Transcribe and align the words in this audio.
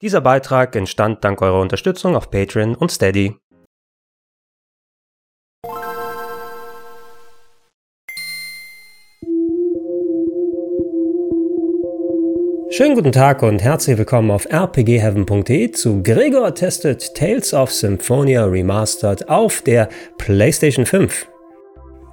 Dieser 0.00 0.20
Beitrag 0.20 0.76
entstand 0.76 1.24
dank 1.24 1.42
eurer 1.42 1.60
Unterstützung 1.60 2.14
auf 2.14 2.30
Patreon 2.30 2.76
und 2.76 2.92
Steady. 2.92 3.34
Schönen 12.70 12.94
guten 12.94 13.10
Tag 13.10 13.42
und 13.42 13.60
herzlich 13.60 13.98
willkommen 13.98 14.30
auf 14.30 14.46
rpgheaven.de 14.46 15.72
zu 15.72 16.00
Gregor 16.04 16.54
testet 16.54 17.16
Tales 17.16 17.52
of 17.52 17.72
Symphonia 17.72 18.44
Remastered 18.44 19.28
auf 19.28 19.62
der 19.62 19.88
PlayStation 20.16 20.86
5. 20.86 21.26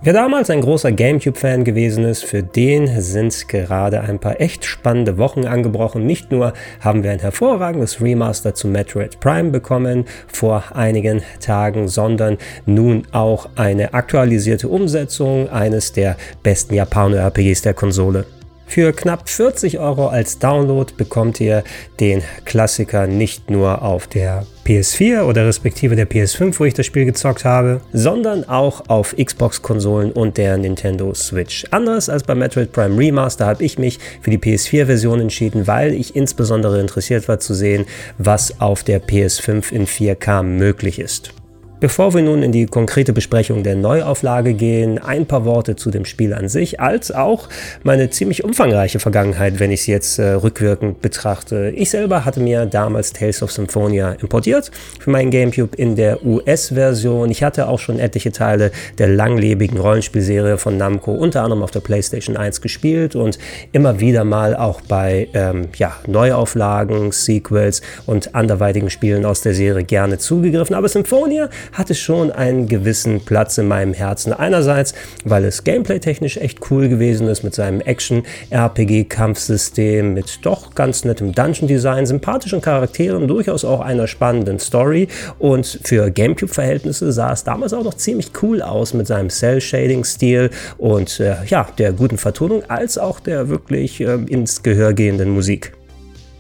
Wer 0.06 0.14
damals 0.14 0.52
ein 0.52 0.62
großer 0.62 0.92
GameCube-Fan 0.92 1.64
gewesen 1.64 2.06
ist, 2.06 2.26
für 2.26 2.44
den 2.44 3.02
sind 3.02 3.48
gerade 3.48 4.02
ein 4.02 4.20
paar 4.20 4.40
echt 4.40 4.64
spannende 4.64 5.18
Wochen 5.18 5.46
angebrochen. 5.46 6.06
Nicht 6.06 6.32
nur 6.32 6.54
haben 6.80 7.02
wir 7.02 7.10
ein 7.10 7.18
hervorragendes 7.18 8.02
Remaster 8.02 8.54
zu 8.54 8.68
Metroid 8.68 9.20
Prime 9.20 9.50
bekommen 9.50 10.06
vor 10.32 10.64
einigen 10.76 11.24
Tagen, 11.40 11.88
sondern 11.88 12.38
nun 12.68 13.08
auch 13.14 13.50
eine 13.56 13.96
aktualisierte 13.96 14.68
Umsetzung 14.68 15.50
eines 15.50 15.92
der 15.92 16.18
besten 16.44 16.76
Japaner-RPGs 16.76 17.64
der 17.64 17.74
Konsole. 17.74 18.28
Für 18.68 18.94
knapp 18.94 19.28
40 19.28 19.80
Euro 19.80 20.10
als 20.10 20.38
Download 20.38 20.94
bekommt 20.96 21.42
ihr 21.42 21.64
den 22.00 22.22
Klassiker 22.46 23.08
nicht 23.08 23.50
nur 23.50 23.82
auf 23.82 24.06
der 24.06 24.46
PS4 24.66 25.24
oder 25.24 25.46
respektive 25.46 25.96
der 25.96 26.10
PS5, 26.10 26.60
wo 26.60 26.66
ich 26.66 26.74
das 26.74 26.86
Spiel 26.86 27.06
gezockt 27.06 27.46
habe, 27.46 27.82
sondern 27.94 28.44
auch 28.50 28.90
auf 28.90 29.16
Xbox-Konsolen 29.16 30.12
und 30.12 30.38
der 30.38 30.58
Nintendo 30.58 31.14
Switch. 31.14 31.66
Anders 31.72 32.10
als 32.10 32.24
bei 32.24 32.34
Metroid 32.36 32.72
Prime 32.72 32.98
Remaster 32.98 33.46
habe 33.46 33.64
ich 33.64 33.78
mich 33.78 34.00
für 34.22 34.32
die 34.32 34.40
PS4-Version 34.40 35.22
entschieden, 35.22 35.68
weil 35.68 35.94
ich 35.94 36.16
insbesondere 36.16 36.80
interessiert 36.82 37.28
war 37.28 37.40
zu 37.40 37.54
sehen, 37.54 37.86
was 38.18 38.60
auf 38.60 38.84
der 38.84 39.02
PS5 39.02 39.72
in 39.72 39.86
4K 39.86 40.44
möglich 40.44 41.00
ist. 41.00 41.34
Bevor 41.86 42.16
wir 42.16 42.24
nun 42.24 42.42
in 42.42 42.52
die 42.52 42.66
konkrete 42.66 43.14
Besprechung 43.14 43.62
der 43.62 43.76
Neuauflage 43.76 44.56
gehen, 44.56 44.98
ein 44.98 45.28
paar 45.28 45.46
Worte 45.46 45.76
zu 45.76 45.92
dem 45.92 46.04
Spiel 46.04 46.34
an 46.34 46.50
sich, 46.50 46.80
als 46.80 47.12
auch 47.12 47.48
meine 47.84 48.10
ziemlich 48.10 48.44
umfangreiche 48.44 48.98
Vergangenheit, 48.98 49.60
wenn 49.60 49.70
ich 49.70 49.82
es 49.82 49.86
jetzt 49.86 50.18
äh, 50.18 50.32
rückwirkend 50.32 51.04
betrachte. 51.04 51.72
Ich 51.76 51.92
selber 51.92 52.26
hatte 52.26 52.40
mir 52.40 52.66
damals 52.66 53.14
Tales 53.14 53.44
of 53.44 53.52
Symphonia 53.52 54.14
importiert 54.14 54.72
für 55.00 55.12
meinen 55.12 55.30
GameCube 55.30 55.78
in 55.78 55.96
der 55.96 56.26
US-Version. 56.26 57.30
Ich 57.30 57.44
hatte 57.44 57.68
auch 57.68 57.78
schon 57.78 58.00
etliche 58.00 58.32
Teile 58.32 58.72
der 58.98 59.10
langlebigen 59.10 59.78
Rollenspielserie 59.78 60.58
von 60.58 60.78
Namco, 60.78 61.14
unter 61.14 61.44
anderem 61.44 61.62
auf 61.62 61.70
der 61.70 61.82
PlayStation 61.82 62.36
1 62.36 62.62
gespielt 62.62 63.16
und 63.16 63.38
immer 63.74 64.00
wieder 64.00 64.24
mal 64.24 64.56
auch 64.56 64.82
bei 64.82 65.28
ähm, 65.36 65.68
ja, 65.78 65.96
Neuauflagen, 66.08 67.12
Sequels 67.12 67.84
und 68.08 68.34
anderweitigen 68.34 68.90
Spielen 68.90 69.24
aus 69.24 69.42
der 69.42 69.54
Serie 69.54 69.84
gerne 69.84 70.18
zugegriffen. 70.18 70.76
Aber 70.76 70.90
Symphonia 70.90 71.48
hatte 71.76 71.96
schon 71.96 72.32
einen 72.32 72.68
gewissen 72.68 73.22
Platz 73.22 73.58
in 73.58 73.68
meinem 73.68 73.94
Herzen. 73.94 74.34
Einerseits, 74.34 74.94
weil 75.24 75.46
es 75.46 75.64
gameplay-technisch 75.64 76.36
echt 76.38 76.60
cool 76.72 76.90
gewesen 76.90 77.28
ist 77.28 77.44
mit 77.44 77.54
seinem 77.54 77.82
Action-RPG-Kampfsystem, 77.82 80.12
mit 80.14 80.40
doch 80.44 80.74
ganz 80.74 81.06
nettem 81.06 81.34
Dungeon-Design, 81.34 82.08
sympathischen 82.08 82.62
Charakteren, 82.62 83.28
durchaus 83.28 83.66
auch 83.66 83.82
einer 83.82 84.08
spannenden 84.08 84.58
Story. 84.60 85.10
Und 85.38 85.82
für 85.84 86.10
GameCube-Verhältnisse 86.10 87.12
sah 87.12 87.34
es 87.34 87.44
damals 87.44 87.74
auch 87.74 87.84
noch 87.84 87.96
ziemlich 87.96 88.32
cool 88.42 88.62
aus 88.62 88.94
mit 88.94 89.08
seinem 89.08 89.30
Cell-Shading-Stil 89.30 90.52
und 90.78 91.20
äh, 91.20 91.36
ja, 91.48 91.68
der 91.78 91.92
guten 91.94 92.18
Vertonung, 92.18 92.64
als 92.70 92.98
auch 92.98 93.20
der 93.20 93.50
wirklich 93.50 94.00
äh, 94.02 94.16
ins 94.28 94.64
Gehör 94.64 94.94
gehenden 94.94 95.30
Musik. 95.30 95.75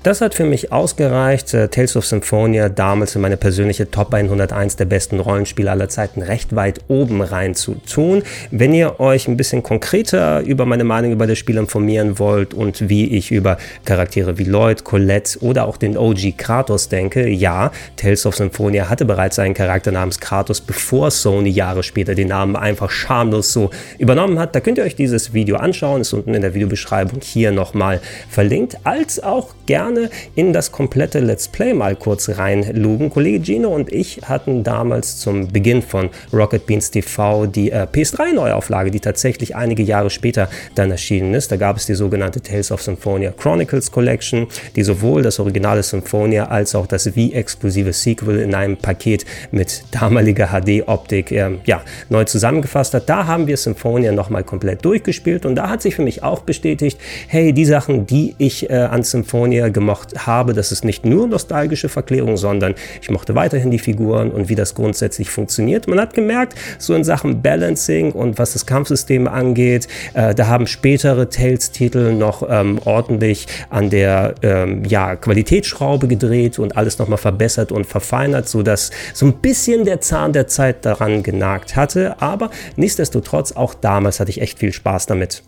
Das 0.05 0.21
hat 0.21 0.35
für 0.35 0.45
mich 0.45 0.71
ausgereicht, 0.71 1.55
äh, 1.55 1.67
Tales 1.67 1.95
of 1.95 2.05
Symphonia 2.05 2.69
damals 2.69 3.15
in 3.15 3.23
meine 3.23 3.37
persönliche 3.37 3.89
Top 3.89 4.13
101 4.13 4.75
der 4.75 4.85
besten 4.85 5.19
Rollenspiele 5.19 5.71
aller 5.71 5.89
Zeiten 5.89 6.21
recht 6.21 6.55
weit 6.55 6.81
oben 6.87 7.23
rein 7.23 7.55
zu 7.55 7.73
tun. 7.91 8.21
Wenn 8.51 8.75
ihr 8.75 8.99
euch 8.99 9.27
ein 9.27 9.35
bisschen 9.35 9.63
konkreter 9.63 10.41
über 10.41 10.67
meine 10.67 10.83
Meinung 10.83 11.11
über 11.11 11.25
das 11.25 11.39
Spiel 11.39 11.57
informieren 11.57 12.19
wollt 12.19 12.53
und 12.53 12.87
wie 12.87 13.17
ich 13.17 13.31
über 13.31 13.57
Charaktere 13.83 14.37
wie 14.37 14.43
Lloyd, 14.43 14.83
Colette 14.83 15.39
oder 15.39 15.67
auch 15.67 15.77
den 15.77 15.97
OG 15.97 16.37
Kratos 16.37 16.87
denke, 16.87 17.27
ja, 17.27 17.71
Tales 17.95 18.27
of 18.27 18.35
Symphonia 18.35 18.89
hatte 18.89 19.05
bereits 19.05 19.39
einen 19.39 19.55
Charakter 19.55 19.91
namens 19.91 20.19
Kratos, 20.19 20.61
bevor 20.61 21.09
Sony 21.09 21.49
Jahre 21.49 21.81
später 21.81 22.13
den 22.13 22.27
Namen 22.27 22.55
einfach 22.55 22.91
schamlos 22.91 23.51
so 23.51 23.71
übernommen 23.97 24.37
hat. 24.37 24.53
Da 24.53 24.59
könnt 24.59 24.77
ihr 24.77 24.83
euch 24.83 24.95
dieses 24.95 25.33
Video 25.33 25.55
anschauen, 25.55 26.01
ist 26.01 26.13
unten 26.13 26.35
in 26.35 26.43
der 26.43 26.53
Videobeschreibung 26.53 27.21
hier 27.23 27.51
nochmal 27.51 28.01
verlinkt, 28.29 28.77
als 28.83 29.23
auch 29.23 29.55
gerne 29.65 30.09
in 30.35 30.53
das 30.53 30.71
komplette 30.71 31.19
Let's 31.19 31.47
Play 31.47 31.73
mal 31.73 31.95
kurz 31.95 32.29
reinlugen. 32.29 33.09
Kollege 33.09 33.43
Gino 33.43 33.69
und 33.69 33.91
ich 33.91 34.21
hatten 34.23 34.63
damals 34.63 35.17
zum 35.17 35.47
Beginn 35.47 35.81
von 35.81 36.09
Rocket 36.33 36.65
Beans 36.65 36.91
TV 36.91 37.45
die 37.45 37.71
äh, 37.71 37.87
PS3-Neuauflage, 37.91 38.91
die 38.91 38.99
tatsächlich 38.99 39.55
einige 39.55 39.83
Jahre 39.83 40.09
später 40.09 40.49
dann 40.75 40.91
erschienen 40.91 41.33
ist. 41.33 41.51
Da 41.51 41.57
gab 41.57 41.77
es 41.77 41.85
die 41.85 41.95
sogenannte 41.95 42.41
Tales 42.41 42.71
of 42.71 42.81
Symphonia 42.81 43.31
Chronicles 43.31 43.91
Collection, 43.91 44.47
die 44.75 44.83
sowohl 44.83 45.21
das 45.21 45.39
originale 45.39 45.83
Symphonia 45.83 46.45
als 46.45 46.75
auch 46.75 46.87
das 46.87 47.15
Wii-exklusive 47.15 47.93
Sequel 47.93 48.39
in 48.39 48.53
einem 48.53 48.77
Paket 48.77 49.25
mit 49.51 49.83
damaliger 49.91 50.47
HD-Optik 50.47 51.31
äh, 51.31 51.51
ja, 51.65 51.81
neu 52.09 52.25
zusammengefasst 52.25 52.93
hat. 52.93 53.09
Da 53.09 53.25
haben 53.25 53.47
wir 53.47 53.57
Symphonia 53.57 54.11
nochmal 54.11 54.43
komplett 54.43 54.83
durchgespielt 54.85 55.45
und 55.45 55.55
da 55.55 55.69
hat 55.69 55.81
sich 55.81 55.95
für 55.95 56.03
mich 56.03 56.23
auch 56.23 56.41
bestätigt, 56.41 56.99
hey, 57.27 57.53
die 57.53 57.65
Sachen, 57.65 58.05
die 58.05 58.35
ich 58.37 58.69
äh, 58.69 58.73
an 58.73 59.03
Symphonia 59.03 59.54
gemacht 59.61 59.95
gemocht 60.05 60.25
habe, 60.25 60.53
das 60.53 60.71
ist 60.71 60.83
nicht 60.83 61.05
nur 61.05 61.27
nostalgische 61.27 61.89
Verklärung, 61.89 62.37
sondern 62.37 62.75
ich 63.01 63.09
mochte 63.09 63.35
weiterhin 63.35 63.71
die 63.71 63.79
Figuren 63.79 64.31
und 64.31 64.49
wie 64.49 64.55
das 64.55 64.75
grundsätzlich 64.75 65.29
funktioniert. 65.29 65.87
Man 65.87 65.99
hat 65.99 66.13
gemerkt, 66.13 66.55
so 66.77 66.93
in 66.93 67.03
Sachen 67.03 67.41
Balancing 67.41 68.11
und 68.11 68.37
was 68.37 68.53
das 68.53 68.65
Kampfsystem 68.65 69.27
angeht, 69.27 69.87
äh, 70.13 70.33
da 70.35 70.47
haben 70.47 70.67
spätere 70.67 71.29
Tales-Titel 71.29 72.13
noch 72.13 72.43
ähm, 72.49 72.79
ordentlich 72.85 73.47
an 73.69 73.89
der 73.89 74.35
ähm, 74.41 74.83
ja, 74.85 75.15
Qualitätsschraube 75.15 76.07
gedreht 76.07 76.59
und 76.59 76.77
alles 76.77 76.99
nochmal 76.99 77.17
verbessert 77.17 77.71
und 77.71 77.85
verfeinert, 77.85 78.47
sodass 78.49 78.91
so 79.13 79.25
ein 79.25 79.33
bisschen 79.33 79.85
der 79.85 80.01
Zahn 80.01 80.33
der 80.33 80.47
Zeit 80.47 80.85
daran 80.85 81.23
genagt 81.23 81.75
hatte. 81.75 82.21
Aber 82.21 82.49
nichtsdestotrotz, 82.75 83.53
auch 83.53 83.73
damals 83.73 84.19
hatte 84.19 84.31
ich 84.31 84.41
echt 84.41 84.59
viel 84.59 84.73
Spaß 84.73 85.05
damit. 85.05 85.43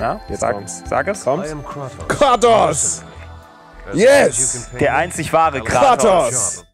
Na, 0.00 0.18
jetzt 0.30 0.40
sag, 0.40 0.54
kommt's. 0.54 0.82
sag 0.88 1.08
es. 1.08 1.24
Kommt's. 1.24 1.54
Kratos! 2.08 3.02
Yes! 3.92 4.70
Der 4.80 4.96
einzig 4.96 5.30
wahre 5.32 5.60
Kratos. 5.60 6.02
Kratos. 6.02 6.66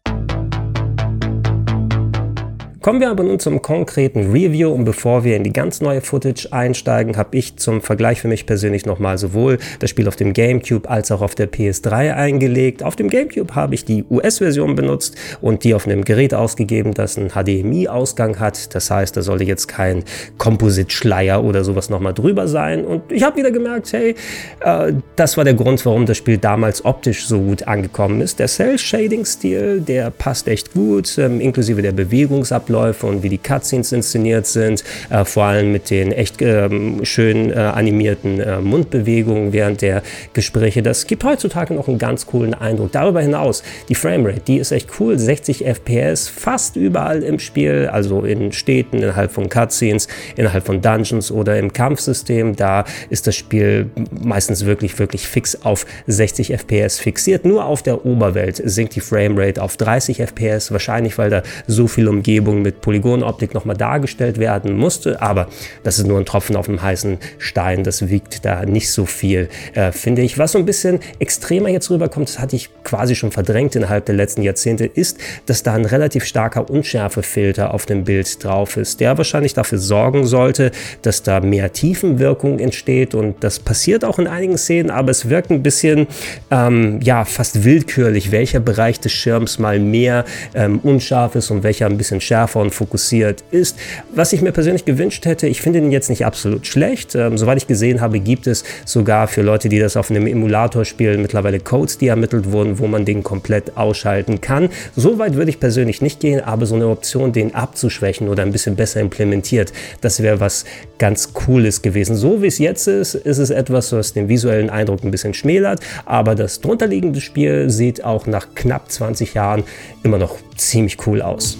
Kommen 2.87 3.01
wir 3.01 3.09
aber 3.09 3.23
nun 3.23 3.37
zum 3.37 3.61
konkreten 3.61 4.31
Review 4.31 4.69
und 4.69 4.85
bevor 4.85 5.25
wir 5.25 5.35
in 5.35 5.43
die 5.43 5.51
ganz 5.51 5.81
neue 5.81 5.99
Footage 5.99 6.47
einsteigen, 6.51 7.17
habe 7.17 7.35
ich 7.35 7.57
zum 7.57 7.81
Vergleich 7.81 8.21
für 8.21 8.29
mich 8.29 8.45
persönlich 8.45 8.85
nochmal 8.85 9.17
sowohl 9.17 9.57
das 9.79 9.89
Spiel 9.89 10.07
auf 10.07 10.15
dem 10.15 10.31
GameCube 10.31 10.89
als 10.89 11.11
auch 11.11 11.21
auf 11.21 11.35
der 11.35 11.51
PS3 11.51 12.13
eingelegt. 12.13 12.83
Auf 12.83 12.95
dem 12.95 13.09
GameCube 13.09 13.55
habe 13.55 13.75
ich 13.75 13.83
die 13.83 14.05
US-Version 14.09 14.75
benutzt 14.75 15.17
und 15.41 15.65
die 15.65 15.73
auf 15.73 15.85
einem 15.85 16.05
Gerät 16.05 16.33
ausgegeben, 16.33 16.93
das 16.93 17.17
einen 17.17 17.31
HDMI-Ausgang 17.31 18.39
hat. 18.39 18.73
Das 18.73 18.89
heißt, 18.89 19.17
da 19.17 19.21
sollte 19.21 19.43
jetzt 19.43 19.67
kein 19.67 20.05
Composite-Schleier 20.37 21.43
oder 21.43 21.65
sowas 21.65 21.89
nochmal 21.89 22.13
drüber 22.13 22.47
sein. 22.47 22.85
Und 22.85 23.11
ich 23.11 23.21
habe 23.21 23.35
wieder 23.35 23.51
gemerkt, 23.51 23.91
hey, 23.91 24.15
äh, 24.61 24.93
das 25.17 25.35
war 25.35 25.43
der 25.43 25.55
Grund, 25.55 25.85
warum 25.85 26.05
das 26.05 26.15
Spiel 26.15 26.37
damals 26.37 26.85
optisch 26.85 27.27
so 27.27 27.37
gut 27.37 27.67
angekommen 27.67 28.21
ist. 28.21 28.39
Der 28.39 28.47
Cell-Shading-Stil, 28.47 29.81
der 29.81 30.09
passt 30.09 30.47
echt 30.47 30.71
gut, 30.71 31.17
ähm, 31.17 31.41
inklusive 31.41 31.81
der 31.81 31.91
Bewegungsabläufe 31.91 32.76
Abläufe 32.77 33.07
und 33.07 33.23
wie 33.23 33.29
die 33.29 33.39
Cutscenes 33.39 33.91
inszeniert 33.91 34.45
sind, 34.45 34.83
äh, 35.09 35.25
vor 35.25 35.45
allem 35.45 35.71
mit 35.71 35.89
den 35.89 36.11
echt 36.11 36.41
ähm, 36.41 37.03
schön 37.03 37.51
äh, 37.51 37.55
animierten 37.55 38.39
äh, 38.39 38.59
Mundbewegungen 38.59 39.51
während 39.51 39.81
der 39.81 40.03
Gespräche. 40.33 40.83
Das 40.83 41.07
gibt 41.07 41.23
heutzutage 41.23 41.73
noch 41.73 41.87
einen 41.87 41.97
ganz 41.97 42.27
coolen 42.27 42.53
Eindruck. 42.53 42.91
Darüber 42.91 43.21
hinaus, 43.21 43.63
die 43.89 43.95
Framerate, 43.95 44.41
die 44.41 44.57
ist 44.57 44.71
echt 44.71 44.89
cool, 44.99 45.17
60 45.17 45.65
FPS 45.65 46.29
fast 46.29 46.75
überall 46.75 47.23
im 47.23 47.39
Spiel, 47.39 47.89
also 47.91 48.21
in 48.21 48.51
Städten, 48.51 48.97
innerhalb 48.97 49.31
von 49.31 49.49
Cutscenes, 49.49 50.07
innerhalb 50.35 50.65
von 50.65 50.81
Dungeons 50.81 51.31
oder 51.31 51.57
im 51.57 51.73
Kampfsystem. 51.73 52.55
Da 52.55 52.85
ist 53.09 53.25
das 53.25 53.35
Spiel 53.35 53.89
meistens 54.11 54.65
wirklich, 54.65 54.97
wirklich 54.99 55.27
fix 55.27 55.57
auf 55.63 55.85
60 56.05 56.53
FPS 56.53 56.99
fixiert. 56.99 57.43
Nur 57.43 57.65
auf 57.65 57.81
der 57.81 58.05
Oberwelt 58.05 58.61
sinkt 58.63 58.95
die 58.95 59.01
Framerate 59.01 59.61
auf 59.61 59.77
30 59.77 60.21
FPS, 60.21 60.71
wahrscheinlich 60.71 61.17
weil 61.17 61.31
da 61.31 61.41
so 61.65 61.87
viel 61.87 62.07
Umgebung 62.07 62.66
mit 62.67 62.81
Polygonoptik 62.81 63.53
nochmal 63.53 63.77
dargestellt 63.77 64.39
werden 64.39 64.77
musste, 64.77 65.21
aber 65.21 65.47
das 65.83 65.99
ist 65.99 66.05
nur 66.05 66.19
ein 66.19 66.25
Tropfen 66.25 66.57
auf 66.57 66.65
dem 66.65 66.81
heißen 66.81 67.17
Stein, 67.37 67.83
das 67.83 68.09
wiegt 68.09 68.43
da 68.43 68.65
nicht 68.65 68.91
so 68.91 69.05
viel, 69.05 69.47
äh, 69.73 69.93
finde 69.93 70.21
ich. 70.21 70.37
Was 70.37 70.51
so 70.51 70.59
ein 70.59 70.65
bisschen 70.65 70.99
extremer 71.19 71.69
jetzt 71.69 71.89
rüberkommt, 71.89 72.27
das 72.27 72.39
hatte 72.39 72.57
ich 72.57 72.69
quasi 72.83 73.15
schon 73.15 73.31
verdrängt 73.31 73.75
innerhalb 73.77 74.05
der 74.05 74.15
letzten 74.15 74.41
Jahrzehnte, 74.41 74.85
ist, 74.85 75.17
dass 75.45 75.63
da 75.63 75.73
ein 75.75 75.85
relativ 75.85 76.25
starker 76.25 76.69
Unschärfefilter 76.69 77.73
auf 77.73 77.85
dem 77.85 78.03
Bild 78.03 78.43
drauf 78.43 78.75
ist, 78.75 78.99
der 78.99 79.17
wahrscheinlich 79.17 79.53
dafür 79.53 79.77
sorgen 79.77 80.25
sollte, 80.25 80.71
dass 81.03 81.23
da 81.23 81.39
mehr 81.39 81.71
Tiefenwirkung 81.71 82.59
entsteht. 82.59 83.15
Und 83.15 83.43
das 83.43 83.59
passiert 83.59 84.03
auch 84.03 84.19
in 84.19 84.27
einigen 84.27 84.57
Szenen, 84.57 84.91
aber 84.91 85.11
es 85.11 85.29
wirkt 85.29 85.51
ein 85.51 85.63
bisschen, 85.63 86.07
ähm, 86.51 86.99
ja, 87.01 87.23
fast 87.23 87.63
willkürlich, 87.63 88.31
welcher 88.31 88.59
Bereich 88.59 88.99
des 88.99 89.13
Schirms 89.13 89.57
mal 89.57 89.79
mehr 89.79 90.25
ähm, 90.53 90.79
unscharf 90.79 91.35
ist 91.35 91.49
und 91.49 91.63
welcher 91.63 91.85
ein 91.85 91.97
bisschen 91.97 92.19
schärfer 92.19 92.56
und 92.61 92.73
fokussiert 92.73 93.43
ist. 93.51 93.77
Was 94.13 94.33
ich 94.33 94.41
mir 94.41 94.51
persönlich 94.51 94.85
gewünscht 94.85 95.25
hätte, 95.25 95.47
ich 95.47 95.61
finde 95.61 95.79
ihn 95.79 95.91
jetzt 95.91 96.09
nicht 96.09 96.25
absolut 96.25 96.67
schlecht. 96.67 97.15
Ähm, 97.15 97.37
soweit 97.37 97.57
ich 97.57 97.67
gesehen 97.67 98.01
habe, 98.01 98.19
gibt 98.19 98.47
es 98.47 98.63
sogar 98.85 99.27
für 99.27 99.41
Leute, 99.41 99.69
die 99.69 99.79
das 99.79 99.97
auf 99.97 100.09
einem 100.09 100.27
Emulator 100.27 100.85
spielen, 100.85 101.21
mittlerweile 101.21 101.59
Codes, 101.59 101.97
die 101.97 102.07
ermittelt 102.07 102.51
wurden, 102.51 102.79
wo 102.79 102.87
man 102.87 103.05
den 103.05 103.23
komplett 103.23 103.77
ausschalten 103.77 104.41
kann. 104.41 104.69
So 104.95 105.19
weit 105.19 105.35
würde 105.35 105.49
ich 105.49 105.59
persönlich 105.59 106.01
nicht 106.01 106.19
gehen, 106.19 106.41
aber 106.41 106.65
so 106.65 106.75
eine 106.75 106.87
Option, 106.87 107.33
den 107.33 107.55
abzuschwächen 107.55 108.29
oder 108.29 108.43
ein 108.43 108.51
bisschen 108.51 108.75
besser 108.75 109.01
implementiert, 109.01 109.73
das 110.01 110.21
wäre 110.21 110.39
was 110.39 110.65
ganz 110.97 111.33
Cooles 111.33 111.81
gewesen. 111.81 112.15
So 112.15 112.41
wie 112.41 112.47
es 112.47 112.57
jetzt 112.57 112.87
ist, 112.87 113.15
ist 113.15 113.37
es 113.37 113.49
etwas, 113.49 113.91
was 113.91 114.13
den 114.13 114.29
visuellen 114.29 114.69
Eindruck 114.69 115.03
ein 115.03 115.11
bisschen 115.11 115.33
schmälert, 115.33 115.81
aber 116.05 116.35
das 116.35 116.61
drunterliegende 116.61 117.21
Spiel 117.21 117.69
sieht 117.69 118.03
auch 118.03 118.27
nach 118.27 118.47
knapp 118.55 118.91
20 118.91 119.33
Jahren 119.33 119.63
immer 120.03 120.17
noch 120.17 120.37
ziemlich 120.55 120.97
cool 121.05 121.21
aus. 121.21 121.57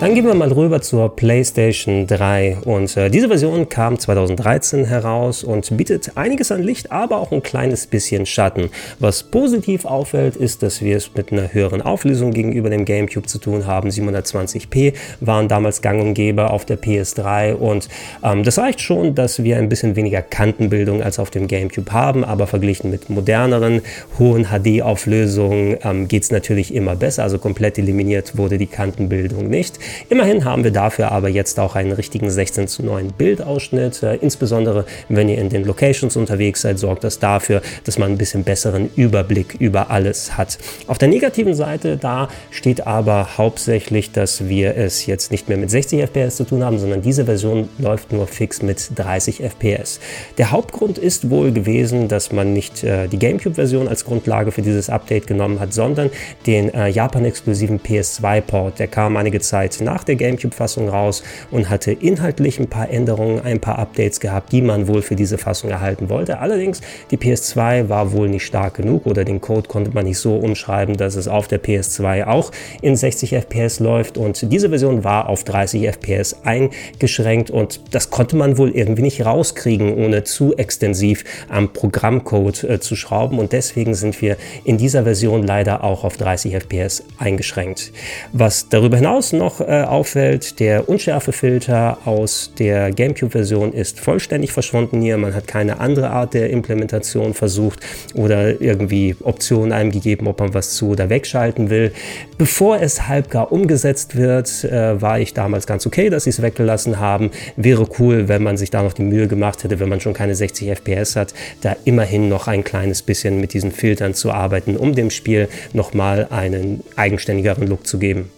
Dann 0.00 0.14
gehen 0.14 0.26
wir 0.26 0.34
mal 0.34 0.52
rüber 0.52 0.80
zur 0.80 1.16
PlayStation 1.16 2.06
3 2.06 2.58
und 2.64 2.96
äh, 2.96 3.10
diese 3.10 3.26
Version 3.26 3.68
kam 3.68 3.98
2013 3.98 4.84
heraus 4.84 5.42
und 5.42 5.76
bietet 5.76 6.16
einiges 6.16 6.52
an 6.52 6.62
Licht, 6.62 6.92
aber 6.92 7.18
auch 7.18 7.32
ein 7.32 7.42
kleines 7.42 7.88
bisschen 7.88 8.24
Schatten. 8.24 8.70
Was 9.00 9.24
positiv 9.24 9.84
auffällt, 9.84 10.36
ist, 10.36 10.62
dass 10.62 10.82
wir 10.82 10.96
es 10.96 11.10
mit 11.16 11.32
einer 11.32 11.52
höheren 11.52 11.82
Auflösung 11.82 12.30
gegenüber 12.30 12.70
dem 12.70 12.84
GameCube 12.84 13.26
zu 13.26 13.38
tun 13.38 13.66
haben. 13.66 13.88
720p 13.88 14.94
waren 15.18 15.48
damals 15.48 15.82
gang 15.82 16.00
und 16.00 16.14
gäbe 16.14 16.50
auf 16.50 16.64
der 16.64 16.78
PS3 16.78 17.54
und 17.54 17.88
ähm, 18.22 18.44
das 18.44 18.56
reicht 18.56 18.80
schon, 18.80 19.16
dass 19.16 19.42
wir 19.42 19.56
ein 19.56 19.68
bisschen 19.68 19.96
weniger 19.96 20.22
Kantenbildung 20.22 21.02
als 21.02 21.18
auf 21.18 21.30
dem 21.30 21.48
GameCube 21.48 21.92
haben, 21.92 22.22
aber 22.22 22.46
verglichen 22.46 22.92
mit 22.92 23.10
moderneren, 23.10 23.82
hohen 24.16 24.46
HD-Auflösungen 24.46 25.78
ähm, 25.82 26.06
geht 26.06 26.22
es 26.22 26.30
natürlich 26.30 26.72
immer 26.72 26.94
besser, 26.94 27.24
also 27.24 27.40
komplett 27.40 27.78
eliminiert 27.78 28.38
wurde 28.38 28.58
die 28.58 28.68
Kantenbildung 28.68 29.48
nicht. 29.48 29.80
Immerhin 30.08 30.44
haben 30.44 30.64
wir 30.64 30.70
dafür 30.70 31.12
aber 31.12 31.28
jetzt 31.28 31.58
auch 31.60 31.74
einen 31.74 31.92
richtigen 31.92 32.30
16 32.30 32.68
zu 32.68 32.84
9 32.84 33.12
Bildausschnitt. 33.16 34.02
Äh, 34.02 34.16
insbesondere 34.16 34.84
wenn 35.08 35.28
ihr 35.28 35.38
in 35.38 35.48
den 35.48 35.64
Locations 35.64 36.16
unterwegs 36.16 36.62
seid, 36.62 36.78
sorgt 36.78 37.04
das 37.04 37.18
dafür, 37.18 37.62
dass 37.84 37.98
man 37.98 38.12
ein 38.12 38.18
bisschen 38.18 38.44
besseren 38.44 38.90
Überblick 38.96 39.54
über 39.58 39.90
alles 39.90 40.36
hat. 40.36 40.58
Auf 40.86 40.98
der 40.98 41.08
negativen 41.08 41.54
Seite 41.54 41.96
da 41.96 42.28
steht 42.50 42.86
aber 42.86 43.38
hauptsächlich, 43.38 44.12
dass 44.12 44.48
wir 44.48 44.76
es 44.76 45.06
jetzt 45.06 45.30
nicht 45.30 45.48
mehr 45.48 45.58
mit 45.58 45.70
60 45.70 46.02
FPS 46.02 46.36
zu 46.36 46.44
tun 46.44 46.64
haben, 46.64 46.78
sondern 46.78 47.02
diese 47.02 47.24
Version 47.24 47.68
läuft 47.78 48.12
nur 48.12 48.26
fix 48.26 48.62
mit 48.62 48.90
30 48.96 49.42
FPS. 49.42 50.00
Der 50.38 50.50
Hauptgrund 50.50 50.98
ist 50.98 51.30
wohl 51.30 51.52
gewesen, 51.52 52.08
dass 52.08 52.32
man 52.32 52.52
nicht 52.52 52.84
äh, 52.84 53.08
die 53.08 53.18
GameCube-Version 53.18 53.88
als 53.88 54.04
Grundlage 54.04 54.52
für 54.52 54.62
dieses 54.62 54.90
Update 54.90 55.26
genommen 55.26 55.60
hat, 55.60 55.72
sondern 55.72 56.10
den 56.46 56.72
äh, 56.72 56.88
Japan-exklusiven 56.88 57.80
PS2-Port. 57.80 58.78
Der 58.78 58.88
kam 58.88 59.16
einige 59.16 59.40
Zeit 59.40 59.77
nach 59.80 60.04
der 60.04 60.16
GameCube-Fassung 60.16 60.88
raus 60.88 61.22
und 61.50 61.70
hatte 61.70 61.92
inhaltlich 61.92 62.58
ein 62.58 62.68
paar 62.68 62.90
Änderungen, 62.90 63.40
ein 63.40 63.60
paar 63.60 63.78
Updates 63.78 64.20
gehabt, 64.20 64.52
die 64.52 64.62
man 64.62 64.88
wohl 64.88 65.02
für 65.02 65.16
diese 65.16 65.38
Fassung 65.38 65.70
erhalten 65.70 66.08
wollte. 66.08 66.38
Allerdings, 66.38 66.80
die 67.10 67.16
PS2 67.16 67.88
war 67.88 68.12
wohl 68.12 68.28
nicht 68.28 68.44
stark 68.44 68.74
genug 68.74 69.06
oder 69.06 69.24
den 69.24 69.40
Code 69.40 69.68
konnte 69.68 69.90
man 69.92 70.04
nicht 70.04 70.18
so 70.18 70.36
umschreiben, 70.36 70.96
dass 70.96 71.16
es 71.16 71.28
auf 71.28 71.48
der 71.48 71.62
PS2 71.62 72.26
auch 72.26 72.50
in 72.82 72.96
60 72.96 73.34
FPS 73.34 73.80
läuft 73.80 74.18
und 74.18 74.52
diese 74.52 74.68
Version 74.68 75.04
war 75.04 75.28
auf 75.28 75.44
30 75.44 75.86
FPS 75.88 76.36
eingeschränkt 76.44 77.50
und 77.50 77.80
das 77.92 78.10
konnte 78.10 78.36
man 78.36 78.58
wohl 78.58 78.70
irgendwie 78.70 79.02
nicht 79.02 79.24
rauskriegen, 79.24 79.94
ohne 79.94 80.24
zu 80.24 80.56
extensiv 80.56 81.24
am 81.48 81.72
Programmcode 81.72 82.64
äh, 82.64 82.80
zu 82.80 82.96
schrauben 82.96 83.38
und 83.38 83.52
deswegen 83.52 83.94
sind 83.94 84.20
wir 84.20 84.36
in 84.64 84.78
dieser 84.78 85.04
Version 85.04 85.42
leider 85.42 85.84
auch 85.84 86.04
auf 86.04 86.16
30 86.16 86.54
FPS 86.54 87.04
eingeschränkt. 87.18 87.92
Was 88.32 88.68
darüber 88.68 88.96
hinaus 88.96 89.32
noch 89.32 89.60
äh, 89.68 89.82
auffällt, 89.82 90.60
der 90.60 90.88
Unschärfefilter 90.88 91.98
aus 92.06 92.52
der 92.58 92.90
GameCube-Version 92.90 93.74
ist 93.74 94.00
vollständig 94.00 94.50
verschwunden 94.50 95.02
hier. 95.02 95.18
Man 95.18 95.34
hat 95.34 95.46
keine 95.46 95.78
andere 95.78 96.08
Art 96.08 96.32
der 96.32 96.48
Implementation 96.48 97.34
versucht 97.34 97.80
oder 98.14 98.62
irgendwie 98.62 99.14
Optionen 99.20 99.72
einem 99.72 99.90
gegeben, 99.90 100.26
ob 100.26 100.40
man 100.40 100.54
was 100.54 100.70
zu 100.70 100.88
oder 100.88 101.10
wegschalten 101.10 101.68
will. 101.68 101.92
Bevor 102.38 102.80
es 102.80 103.08
halbgar 103.08 103.52
umgesetzt 103.52 104.16
wird, 104.16 104.64
äh, 104.64 105.02
war 105.02 105.20
ich 105.20 105.34
damals 105.34 105.66
ganz 105.66 105.86
okay, 105.86 106.08
dass 106.08 106.24
sie 106.24 106.30
es 106.30 106.40
weggelassen 106.40 106.98
haben. 106.98 107.30
Wäre 107.56 107.86
cool, 107.98 108.26
wenn 108.28 108.42
man 108.42 108.56
sich 108.56 108.70
da 108.70 108.82
noch 108.82 108.94
die 108.94 109.02
Mühe 109.02 109.28
gemacht 109.28 109.64
hätte, 109.64 109.80
wenn 109.80 109.90
man 109.90 110.00
schon 110.00 110.14
keine 110.14 110.34
60 110.34 110.70
FPS 110.70 111.14
hat, 111.14 111.34
da 111.60 111.76
immerhin 111.84 112.30
noch 112.30 112.48
ein 112.48 112.64
kleines 112.64 113.02
bisschen 113.02 113.38
mit 113.38 113.52
diesen 113.52 113.72
Filtern 113.72 114.14
zu 114.14 114.32
arbeiten, 114.32 114.78
um 114.78 114.94
dem 114.94 115.10
Spiel 115.10 115.48
nochmal 115.74 116.26
einen 116.30 116.82
eigenständigeren 116.96 117.66
Look 117.66 117.86
zu 117.86 117.98
geben. 117.98 118.30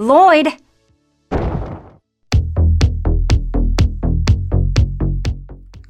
Lloyd! 0.00 0.48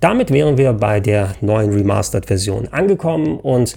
Damit 0.00 0.32
wären 0.32 0.56
wir 0.56 0.72
bei 0.72 0.98
der 0.98 1.34
neuen 1.42 1.72
Remastered-Version 1.72 2.68
angekommen 2.68 3.38
und 3.38 3.76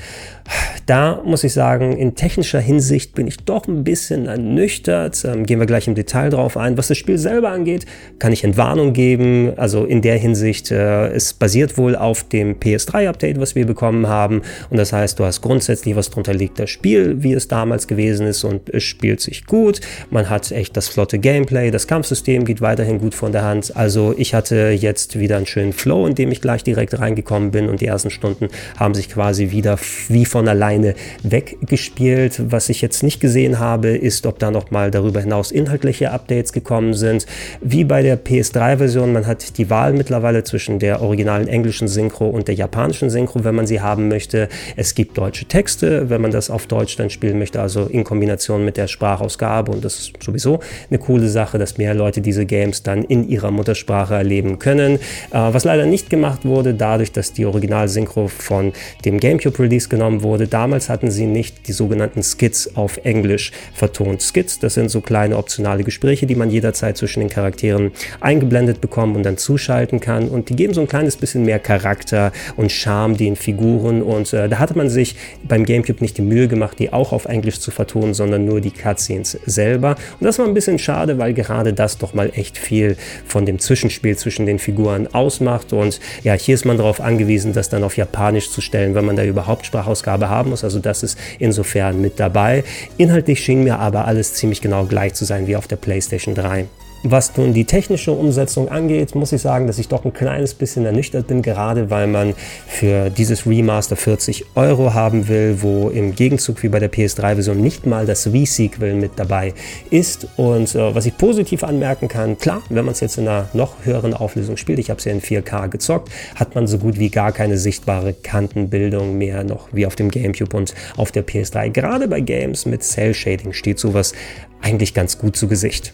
da 0.85 1.21
muss 1.23 1.45
ich 1.45 1.53
sagen, 1.53 1.93
in 1.93 2.15
technischer 2.15 2.59
Hinsicht 2.59 3.15
bin 3.15 3.27
ich 3.27 3.37
doch 3.37 3.67
ein 3.67 3.85
bisschen 3.85 4.25
ernüchtert. 4.25 5.23
Ähm, 5.23 5.45
gehen 5.45 5.59
wir 5.59 5.65
gleich 5.65 5.87
im 5.87 5.95
Detail 5.95 6.29
drauf 6.29 6.57
ein. 6.57 6.77
Was 6.77 6.89
das 6.89 6.97
Spiel 6.97 7.17
selber 7.17 7.49
angeht, 7.49 7.85
kann 8.19 8.33
ich 8.33 8.43
Entwarnung 8.43 8.91
geben. 8.91 9.53
Also 9.55 9.85
in 9.85 10.01
der 10.01 10.17
Hinsicht, 10.17 10.71
äh, 10.71 11.07
es 11.07 11.33
basiert 11.33 11.77
wohl 11.77 11.95
auf 11.95 12.27
dem 12.27 12.59
PS3-Update, 12.59 13.39
was 13.39 13.55
wir 13.55 13.65
bekommen 13.65 14.07
haben. 14.07 14.41
Und 14.69 14.77
das 14.77 14.91
heißt, 14.91 15.17
du 15.19 15.23
hast 15.23 15.41
grundsätzlich, 15.41 15.95
was 15.95 16.09
drunter 16.09 16.33
liegt, 16.33 16.59
das 16.59 16.69
Spiel, 16.69 17.23
wie 17.23 17.33
es 17.33 17.47
damals 17.47 17.87
gewesen 17.87 18.27
ist 18.27 18.43
und 18.43 18.69
es 18.69 18.83
spielt 18.83 19.21
sich 19.21 19.45
gut. 19.45 19.79
Man 20.09 20.29
hat 20.29 20.51
echt 20.51 20.75
das 20.75 20.89
flotte 20.89 21.19
Gameplay, 21.19 21.71
das 21.71 21.87
Kampfsystem 21.87 22.43
geht 22.43 22.59
weiterhin 22.59 22.99
gut 22.99 23.15
von 23.15 23.31
der 23.31 23.43
Hand. 23.43 23.75
Also 23.75 24.13
ich 24.17 24.33
hatte 24.33 24.71
jetzt 24.71 25.17
wieder 25.17 25.37
einen 25.37 25.45
schönen 25.45 25.71
Flow, 25.71 26.03
in 26.13 26.15
dem 26.15 26.31
ich 26.31 26.41
gleich 26.41 26.63
direkt 26.63 26.99
reingekommen 26.99 27.51
bin 27.51 27.69
und 27.69 27.81
die 27.81 27.87
ersten 27.87 28.09
Stunden 28.09 28.49
haben 28.77 28.93
sich 28.93 29.09
quasi 29.09 29.49
wieder 29.49 29.77
wie 30.07 30.25
von 30.25 30.47
allein 30.47 30.63
alleine 30.63 30.95
weggespielt. 31.23 32.41
Was 32.51 32.69
ich 32.69 32.81
jetzt 32.81 33.03
nicht 33.03 33.19
gesehen 33.19 33.59
habe, 33.59 33.89
ist, 33.89 34.25
ob 34.25 34.39
da 34.39 34.51
noch 34.51 34.71
mal 34.71 34.91
darüber 34.91 35.19
hinaus 35.19 35.51
inhaltliche 35.51 36.11
Updates 36.11 36.53
gekommen 36.53 36.93
sind. 36.93 37.25
Wie 37.61 37.83
bei 37.83 38.01
der 38.01 38.23
PS3-Version, 38.23 39.11
man 39.11 39.27
hat 39.27 39.57
die 39.57 39.69
Wahl 39.69 39.93
mittlerweile 39.93 40.43
zwischen 40.43 40.79
der 40.79 41.01
originalen 41.01 41.47
englischen 41.47 41.87
Synchro 41.87 42.27
und 42.27 42.47
der 42.47 42.55
japanischen 42.55 43.09
Synchro, 43.09 43.43
wenn 43.43 43.55
man 43.55 43.67
sie 43.67 43.81
haben 43.81 44.07
möchte. 44.07 44.47
Es 44.75 44.95
gibt 44.95 45.17
deutsche 45.17 45.45
Texte, 45.45 46.09
wenn 46.09 46.21
man 46.21 46.31
das 46.31 46.49
auf 46.49 46.67
Deutsch 46.67 46.95
dann 46.95 47.09
spielen 47.09 47.39
möchte, 47.39 47.61
also 47.61 47.85
in 47.85 48.03
Kombination 48.03 48.63
mit 48.63 48.77
der 48.77 48.87
Sprachausgabe. 48.87 49.71
Und 49.71 49.83
das 49.83 49.99
ist 49.99 50.23
sowieso 50.23 50.59
eine 50.89 50.99
coole 50.99 51.27
Sache, 51.27 51.57
dass 51.57 51.77
mehr 51.77 51.93
Leute 51.93 52.21
diese 52.21 52.45
Games 52.45 52.83
dann 52.83 53.03
in 53.03 53.27
ihrer 53.27 53.51
Muttersprache 53.51 54.15
erleben 54.15 54.59
können. 54.59 54.95
Äh, 54.95 54.99
was 55.31 55.65
leider 55.65 55.85
nicht 56.03 56.09
gemacht 56.09 56.45
wurde, 56.45 56.73
dadurch, 56.73 57.11
dass 57.11 57.33
die 57.33 57.45
Original-Synchro 57.45 58.27
von 58.27 58.73
dem 59.05 59.19
GameCube-Release 59.19 59.87
genommen 59.87 60.23
wurde, 60.23 60.47
da 60.47 60.63
Damals 60.63 60.87
hatten 60.87 61.11
sie 61.11 61.25
nicht 61.25 61.67
die 61.67 61.73
sogenannten 61.73 62.23
Skits 62.23 62.77
auf 62.77 62.95
Englisch 63.03 63.51
vertont. 63.73 64.21
Skits, 64.21 64.59
das 64.59 64.75
sind 64.75 64.89
so 64.89 65.01
kleine 65.01 65.35
optionale 65.35 65.83
Gespräche, 65.83 66.25
die 66.25 66.35
man 66.35 66.49
jederzeit 66.49 66.95
zwischen 66.95 67.19
den 67.19 67.27
Charakteren 67.27 67.91
eingeblendet 68.21 68.79
bekommt 68.79 69.17
und 69.17 69.23
dann 69.23 69.35
zuschalten 69.35 69.99
kann. 69.99 70.29
Und 70.29 70.47
die 70.47 70.55
geben 70.55 70.73
so 70.73 70.79
ein 70.79 70.87
kleines 70.87 71.17
bisschen 71.17 71.43
mehr 71.43 71.59
Charakter 71.59 72.31
und 72.55 72.71
Charme 72.71 73.17
den 73.17 73.35
Figuren. 73.35 74.01
Und 74.01 74.31
äh, 74.31 74.47
da 74.47 74.59
hatte 74.59 74.77
man 74.77 74.87
sich 74.87 75.17
beim 75.43 75.65
GameCube 75.65 75.99
nicht 75.99 76.17
die 76.17 76.21
Mühe 76.21 76.47
gemacht, 76.47 76.79
die 76.79 76.93
auch 76.93 77.11
auf 77.11 77.25
Englisch 77.25 77.59
zu 77.59 77.69
vertonen, 77.69 78.13
sondern 78.13 78.45
nur 78.45 78.61
die 78.61 78.71
Cutscenes 78.71 79.37
selber. 79.45 79.97
Und 80.17 80.23
das 80.23 80.39
war 80.39 80.47
ein 80.47 80.53
bisschen 80.53 80.79
schade, 80.79 81.17
weil 81.17 81.33
gerade 81.33 81.73
das 81.73 81.97
doch 81.97 82.13
mal 82.13 82.31
echt 82.35 82.57
viel 82.57 82.95
von 83.25 83.45
dem 83.45 83.59
Zwischenspiel 83.59 84.15
zwischen 84.15 84.45
den 84.45 84.59
Figuren 84.59 85.13
ausmacht. 85.13 85.73
Und 85.73 85.92
ja, 86.23 86.33
hier 86.33 86.55
ist 86.55 86.65
man 86.65 86.77
darauf 86.77 87.01
angewiesen, 87.01 87.53
das 87.53 87.69
dann 87.69 87.83
auf 87.83 87.97
Japanisch 87.97 88.49
zu 88.51 88.61
stellen, 88.61 88.95
wenn 88.95 89.05
man 89.05 89.15
da 89.15 89.23
überhaupt 89.23 89.65
Sprachausgabe 89.65 90.29
haben 90.29 90.51
muss. 90.51 90.63
Also 90.63 90.79
das 90.79 91.03
ist 91.03 91.17
insofern 91.39 92.01
mit 92.01 92.19
dabei. 92.19 92.63
Inhaltlich 92.97 93.39
schien 93.39 93.63
mir 93.63 93.79
aber 93.79 94.05
alles 94.05 94.33
ziemlich 94.33 94.61
genau 94.61 94.85
gleich 94.85 95.13
zu 95.13 95.25
sein 95.25 95.47
wie 95.47 95.55
auf 95.55 95.67
der 95.67 95.77
PlayStation 95.77 96.35
3. 96.35 96.65
Was 97.05 97.35
nun 97.35 97.53
die 97.53 97.65
technische 97.65 98.13
Umsetzung 98.13 98.69
angeht, 98.69 99.13
muss 99.13 99.33
ich 99.33 99.41
sagen, 99.41 99.67
dass 99.67 99.77
ich 99.77 99.89
doch 99.89 100.05
ein 100.05 100.13
kleines 100.13 100.53
bisschen 100.53 100.85
ernüchtert 100.85 101.27
bin, 101.27 101.41
gerade 101.41 101.89
weil 101.89 102.07
man 102.07 102.33
für 102.65 103.09
dieses 103.09 103.45
Remaster 103.45 103.97
40 103.97 104.45
Euro 104.55 104.93
haben 104.93 105.27
will, 105.27 105.57
wo 105.61 105.89
im 105.89 106.15
Gegenzug 106.15 106.63
wie 106.63 106.69
bei 106.69 106.79
der 106.79 106.89
PS3-Version 106.89 107.59
nicht 107.59 107.85
mal 107.85 108.05
das 108.05 108.27
Re-Sequel 108.27 108.93
mit 108.93 109.11
dabei 109.17 109.53
ist. 109.89 110.27
Und 110.37 110.75
äh, 110.75 110.95
was 110.95 111.05
ich 111.05 111.17
positiv 111.17 111.65
anmerken 111.65 112.07
kann, 112.07 112.37
klar, 112.37 112.61
wenn 112.69 112.85
man 112.85 112.93
es 112.93 113.01
jetzt 113.01 113.17
in 113.17 113.27
einer 113.27 113.49
noch 113.51 113.83
höheren 113.83 114.13
Auflösung 114.13 114.55
spielt, 114.55 114.79
ich 114.79 114.89
habe 114.89 114.99
es 114.99 115.03
ja 115.03 115.11
in 115.11 115.21
4K 115.21 115.67
gezockt, 115.67 116.09
hat 116.35 116.55
man 116.55 116.67
so 116.67 116.77
gut 116.77 116.99
wie 116.99 117.09
gar 117.09 117.33
keine 117.33 117.57
sichtbare 117.57 118.13
Kantenbildung 118.13 119.17
mehr 119.17 119.43
noch 119.43 119.67
wie 119.73 119.85
auf 119.85 119.97
dem 119.97 120.09
GameCube 120.09 120.55
und 120.55 120.73
auf 120.95 121.11
der 121.11 121.27
PS3. 121.27 121.67
Gerade 121.67 122.07
bei 122.07 122.21
Games 122.21 122.65
mit 122.65 122.81
Cell 122.81 123.13
Shading 123.13 123.51
steht 123.51 123.77
sowas 123.77 124.13
eigentlich 124.61 124.93
ganz 124.93 125.17
gut 125.17 125.35
zu 125.35 125.49
Gesicht. 125.49 125.93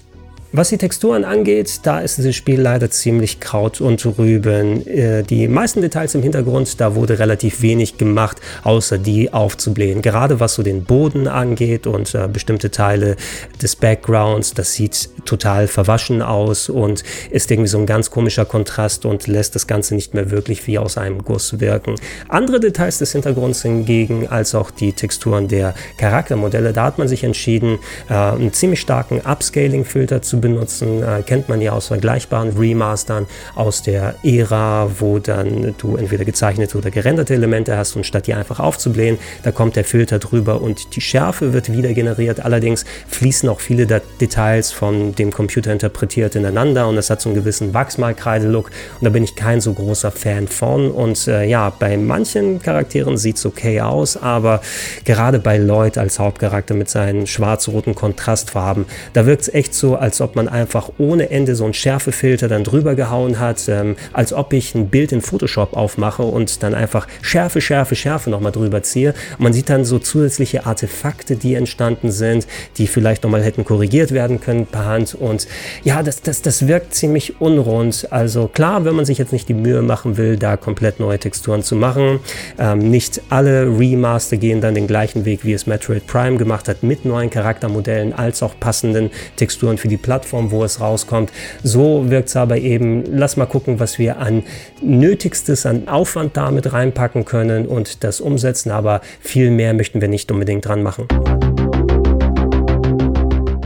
Was 0.52 0.70
die 0.70 0.80
Texturen 0.80 1.26
angeht, 1.26 1.82
da 1.84 2.00
ist 2.00 2.18
dieses 2.18 2.36
Spiel 2.36 2.60
leider 2.60 2.90
ziemlich 2.90 3.40
Kraut 3.40 3.82
und 3.82 4.04
Rüben. 4.18 4.86
Äh, 4.88 5.22
die 5.22 5.48
meisten 5.48 5.80
Details 5.82 6.16
im 6.16 6.24
Hintergrund, 6.24 6.82
da 6.82 6.96
wurde 6.96 7.20
relativ 7.20 7.62
wenig 7.62 8.00
gemacht, 8.00 8.38
außer 8.64 8.98
die 8.98 9.32
aufzublähen. 9.32 10.02
Gerade 10.02 10.40
was 10.40 10.56
so 10.56 10.64
den 10.64 10.86
Boden 10.86 11.28
angeht 11.28 11.86
und 11.86 12.16
äh, 12.16 12.28
bestimmte 12.28 12.72
Teile 12.72 13.16
des 13.62 13.76
Backgrounds, 13.76 14.56
das 14.56 14.74
sieht 14.74 15.10
total 15.24 15.68
verwaschen 15.68 16.24
aus 16.24 16.68
und 16.68 17.04
ist 17.30 17.52
irgendwie 17.52 17.70
so 17.70 17.78
ein 17.78 17.86
ganz 17.86 18.10
komischer 18.10 18.46
Kontrast 18.46 19.06
und 19.06 19.28
lässt 19.28 19.54
das 19.54 19.68
Ganze 19.68 19.94
nicht 19.94 20.16
mehr 20.16 20.32
wirklich 20.32 20.66
wie 20.66 20.80
aus 20.80 20.98
einem 20.98 21.24
Guss 21.24 21.60
wirken. 21.60 21.94
Andere 22.28 22.60
Details 22.60 22.98
des 22.98 23.12
Hintergrunds 23.12 23.62
hingegen, 23.62 24.28
als 24.28 24.56
auch 24.56 24.72
die 24.72 24.94
Texturen 24.94 25.48
der 25.48 25.76
Charaktermodelle, 25.98 26.74
da 26.74 26.86
hat 26.86 26.98
man 26.98 27.08
sich 27.08 27.24
entschieden, 27.24 27.78
äh, 28.10 28.16
einen 28.16 28.52
ziemlich 28.52 28.80
starken 28.80 29.22
Upscaling-Filter 29.22 30.24
zu 30.24 30.39
benutzen, 30.42 31.04
äh, 31.04 31.22
kennt 31.24 31.50
man 31.50 31.62
ja 31.62 31.74
aus 31.74 31.88
vergleichbaren 31.88 32.58
Remastern 32.58 33.28
aus 33.56 33.82
der 33.82 34.16
Ära, 34.24 34.90
wo 35.00 35.20
dann 35.20 35.76
du 35.78 35.98
entweder 35.98 36.26
gezeichnete 36.26 36.78
oder 36.78 36.92
gerenderte 36.92 37.34
Elemente 37.34 37.78
hast 37.78 37.96
und 37.96 38.06
statt 38.06 38.28
die 38.28 38.34
einfach 38.34 38.60
aufzublähen, 38.60 39.18
da 39.44 39.52
kommt 39.52 39.76
der 39.76 39.84
Filter 39.84 40.20
drüber 40.20 40.62
und 40.62 40.96
die 40.96 41.02
Schärfe 41.02 41.54
wird 41.54 41.72
wieder 41.72 41.94
generiert. 41.94 42.40
Allerdings 42.40 42.86
fließen 43.08 43.50
auch 43.50 43.60
viele 43.60 43.86
der 43.86 44.02
Details 44.20 44.72
von 44.72 45.16
dem 45.16 45.32
Computer 45.32 45.72
interpretiert 45.72 46.36
ineinander 46.36 46.88
und 46.88 46.98
es 46.98 47.10
hat 47.10 47.22
so 47.22 47.30
einen 47.30 47.36
gewissen 47.38 47.74
Wachsmalkreide-Look 47.74 48.66
und 48.66 49.06
da 49.06 49.10
bin 49.10 49.24
ich 49.24 49.36
kein 49.36 49.62
so 49.62 49.74
großer 49.74 50.12
Fan 50.12 50.48
von 50.48 50.92
und 50.92 51.28
äh, 51.28 51.46
ja, 51.46 51.70
bei 51.70 51.98
manchen 51.98 52.62
Charakteren 52.62 53.18
sieht 53.18 53.38
es 53.38 53.46
okay 53.46 53.82
aus, 53.82 54.18
aber 54.18 54.62
gerade 55.06 55.40
bei 55.40 55.58
Lloyd 55.58 55.98
als 55.98 56.20
Hauptcharakter 56.20 56.74
mit 56.74 56.90
seinen 56.90 57.28
schwarz-roten 57.28 57.96
Kontrastfarben, 57.96 58.86
da 59.14 59.26
wirkt 59.26 59.44
es 59.44 59.54
echt 59.54 59.74
so, 59.74 59.96
als 59.96 60.22
ob 60.22 60.29
ob 60.30 60.36
man 60.36 60.48
einfach 60.48 60.92
ohne 61.00 61.32
Ende 61.32 61.56
so 61.56 61.64
einen 61.64 61.74
Schärfefilter 61.74 62.48
dann 62.48 62.64
drüber 62.64 62.94
gehauen 62.94 63.40
hat, 63.40 63.68
ähm, 63.68 63.96
als 64.14 64.32
ob 64.32 64.54
ich 64.54 64.76
ein 64.76 64.90
Bild 64.90 65.12
in 65.12 65.22
Photoshop 65.22 65.76
aufmache 65.76 66.22
und 66.22 66.62
dann 66.62 66.76
einfach 66.76 67.08
Schärfe, 67.24 67.62
Schärfe, 67.62 67.96
Schärfe 67.96 68.30
nochmal 68.30 68.52
drüber 68.52 68.84
ziehe. 68.84 69.16
Man 69.40 69.54
sieht 69.54 69.72
dann 69.72 69.86
so 69.86 69.98
zusätzliche 69.98 70.68
Artefakte, 70.68 71.36
die 71.36 71.56
entstanden 71.56 72.12
sind, 72.12 72.46
die 72.78 72.86
vielleicht 72.86 73.24
nochmal 73.24 73.42
hätten 73.42 73.66
korrigiert 73.66 74.12
werden 74.12 74.40
können 74.40 74.68
per 74.68 74.86
Hand. 74.86 75.16
Und 75.16 75.48
ja, 75.84 76.04
das, 76.04 76.22
das, 76.22 76.44
das 76.44 76.68
wirkt 76.68 76.94
ziemlich 76.94 77.42
unrund. 77.42 78.08
Also 78.12 78.48
klar, 78.48 78.86
wenn 78.86 78.94
man 78.94 79.06
sich 79.06 79.18
jetzt 79.18 79.34
nicht 79.34 79.50
die 79.50 79.56
Mühe 79.56 79.82
machen 79.82 80.18
will, 80.18 80.38
da 80.38 80.58
komplett 80.58 81.00
neue 81.00 81.18
Texturen 81.18 81.64
zu 81.64 81.76
machen. 81.76 82.20
Ähm, 82.60 82.92
nicht 82.92 83.20
alle 83.30 83.64
Remaster 83.66 84.38
gehen 84.38 84.62
dann 84.62 84.76
den 84.76 84.86
gleichen 84.86 85.26
Weg, 85.26 85.44
wie 85.44 85.54
es 85.54 85.66
Metroid 85.66 86.06
Prime 86.06 86.38
gemacht 86.38 86.68
hat, 86.68 86.84
mit 86.84 87.04
neuen 87.04 87.32
Charaktermodellen 87.32 88.14
als 88.14 88.44
auch 88.44 88.54
passenden 88.60 89.10
Texturen 89.38 89.80
für 89.80 89.88
die 89.88 89.98
Plattform. 89.98 90.19
Plattform, 90.20 90.52
wo 90.52 90.64
es 90.64 90.82
rauskommt. 90.82 91.32
So 91.64 92.10
wirkt 92.10 92.28
es 92.28 92.36
aber 92.36 92.58
eben, 92.58 93.04
lass 93.06 93.38
mal 93.38 93.46
gucken, 93.46 93.80
was 93.80 94.00
wir 94.00 94.18
an 94.18 94.44
Nötigstes, 94.82 95.66
an 95.66 95.88
Aufwand 95.88 96.36
damit 96.36 96.74
reinpacken 96.74 97.24
können 97.26 97.66
und 97.66 98.04
das 98.04 98.20
umsetzen, 98.20 98.72
aber 98.72 99.02
viel 99.22 99.50
mehr 99.50 99.74
möchten 99.74 100.02
wir 100.02 100.10
nicht 100.10 100.32
unbedingt 100.32 100.66
dran 100.66 100.84
machen. 100.84 101.08